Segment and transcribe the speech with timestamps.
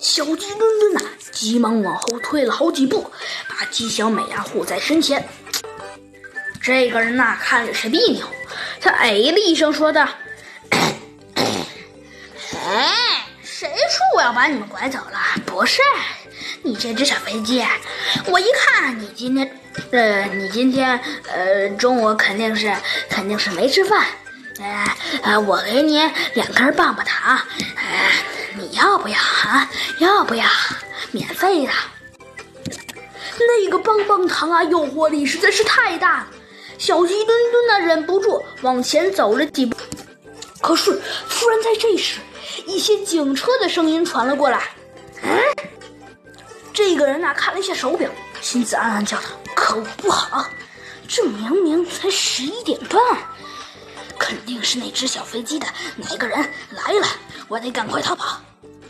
[0.00, 3.12] 小鸡墩墩呐，急忙往后退了好几步，
[3.48, 5.28] 把鸡小美呀护在身前。
[6.62, 8.26] 这个人呐，看着是别扭，
[8.80, 10.08] 他哎了一声，说道
[12.66, 15.18] ：“哎，谁说我要把你们拐走了？
[15.44, 15.82] 不是，
[16.62, 17.62] 你这只小飞机，
[18.26, 19.60] 我一看你今天，
[19.92, 20.98] 呃，你今天，
[21.28, 22.74] 呃，中午肯定是，
[23.10, 24.06] 肯定是没吃饭。
[24.62, 25.98] 哎，呃，我给你
[26.34, 27.38] 两根棒棒糖，
[27.76, 28.10] 哎。”
[28.56, 29.70] 你要不要啊？
[29.98, 30.44] 要不要？
[31.12, 31.72] 免费的。
[33.38, 36.26] 那个棒棒糖啊，诱惑力实在是太大了。
[36.78, 39.76] 小鸡墩墩呢，忍不住往前走了几步。
[40.60, 42.20] 可是，突然在这时，
[42.66, 44.70] 一些警车的声音传了过来。
[45.22, 45.38] 嗯，
[46.72, 50.46] 这个人呐，看了一下手表，心思暗暗叫道：“可恶，不好！
[51.08, 53.00] 这明明才十一点半，
[54.20, 55.66] 肯定是那只小飞机的
[55.96, 56.38] 哪个人
[56.70, 57.08] 来了。”
[57.48, 58.40] 我得赶快逃跑！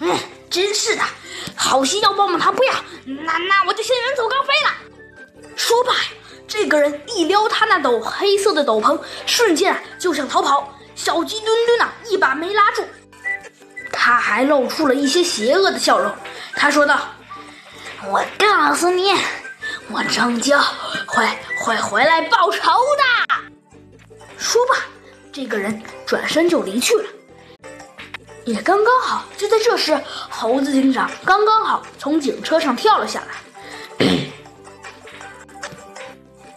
[0.00, 0.18] 嗯，
[0.50, 1.02] 真是的，
[1.54, 2.74] 好心要棒棒糖不要，
[3.06, 5.54] 那那我就先远走高飞了。
[5.56, 5.94] 说罢，
[6.48, 10.74] 这个人一撩他那斗黑色的斗篷，瞬间就想逃跑。
[10.94, 12.84] 小鸡墩墩呐，一把没拉住，
[13.90, 16.12] 他还露出了一些邪恶的笑容。
[16.54, 17.00] 他说道
[18.08, 19.14] ：“我告诉你，
[19.90, 20.58] 我终究
[21.06, 21.26] 会
[21.62, 23.50] 会回来报仇的。”
[24.36, 24.76] 说罢，
[25.32, 27.04] 这个人转身就离去了。
[28.44, 34.06] 也刚刚好，就在这时，猴子警长刚刚好从警车上跳了下来。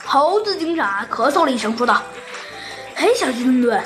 [0.04, 2.02] 猴子警长，咳嗽了一声，说道
[2.96, 3.84] ：“嘿，小鸡墩墩，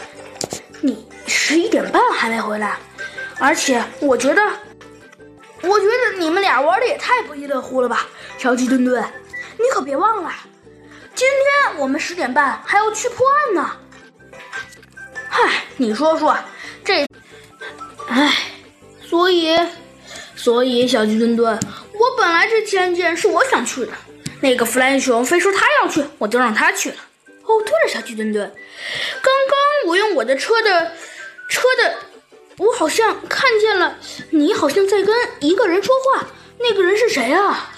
[0.82, 2.78] 你十一点半还没回来，
[3.40, 4.42] 而且我觉得，
[5.64, 8.06] 我觉得你们俩玩的也太不亦乐乎了吧，
[8.38, 9.04] 小鸡墩墩，
[9.58, 10.32] 你可别忘了，
[11.16, 13.72] 今天我们十点半还要去破案呢。
[15.78, 16.38] 你说说，
[16.84, 17.06] 这……”
[18.10, 18.34] 唉，
[19.08, 19.58] 所以，
[20.36, 21.60] 所以小鸡墩墩，
[21.94, 23.92] 我本来这天件是我想去的，
[24.42, 26.96] 那个弗兰熊非说他要去，我就让他去了。
[27.44, 28.50] 哦，对了，小鸡墩墩，
[29.22, 30.92] 刚刚我用我的车的
[31.50, 31.96] 车的，
[32.58, 33.98] 我好像看见了，
[34.32, 36.28] 你好像在跟一个人说话，
[36.60, 37.74] 那个人是谁啊？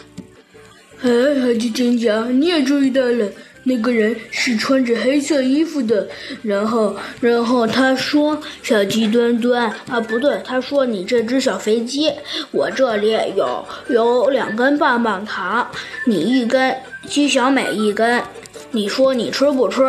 [1.02, 3.28] 哎，小鸡警长，你也注意到了。
[3.70, 6.08] 那个人是穿着黑色衣服的，
[6.42, 12.12] 然后，然后他说：“小鸡墩墩啊，不对，他说你这只小肥鸡，
[12.50, 15.70] 我这里有有两根棒棒糖，
[16.06, 16.76] 你一根，
[17.08, 18.24] 鸡小美一根，
[18.72, 19.84] 你说你吃不吃？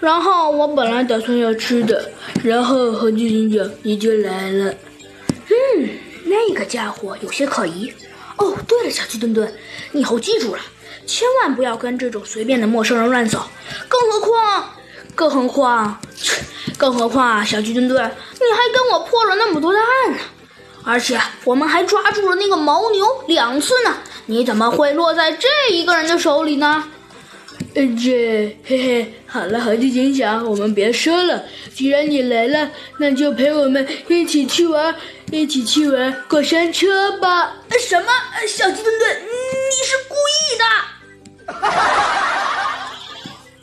[0.00, 2.10] 然后我本来打算要吃的，
[2.42, 4.74] 然后猴子警长你就来了。
[5.48, 5.88] 嗯，
[6.24, 7.92] 那个家伙有些可疑。
[8.38, 9.48] 哦，对了，小鸡墩墩，
[9.92, 10.60] 你以后记住了。”
[11.06, 13.44] 千万不要跟这种随便的陌生人乱走，
[13.88, 14.70] 更何况，
[15.14, 16.00] 更何况，
[16.76, 20.18] 更何况，小鸡墩墩，你还跟我破了那么多的案呢，
[20.84, 26.84] 而且我们还抓住了那个牦牛两次呢，你怎么会落在这一个人的手里呢？
[27.74, 31.42] 嗯这嘿嘿好了好的警长我们别说了
[31.74, 34.94] 既然你来了那就陪我们一起去玩
[35.30, 37.56] 一起去玩过山车吧。
[37.70, 38.06] 呃什么？
[38.34, 40.64] 呃小鸡墩墩你是故意的。
[41.54, 42.21] 哈哈哈